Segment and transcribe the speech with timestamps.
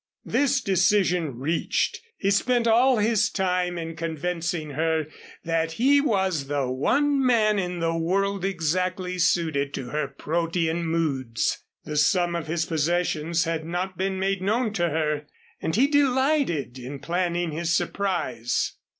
[0.25, 5.05] This decision reached, he spent all of his time in convincing her
[5.43, 11.63] that he was the one man in the world exactly suited to her protean moods.
[11.85, 15.27] The sum of his possessions had not been made known to her,
[15.61, 18.73] and he delighted in planning his surprise.